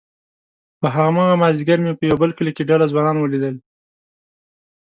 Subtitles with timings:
[0.79, 3.55] په هماغه مازيګر مې په يوه بل کلي کې ډله ځوانان وليدل،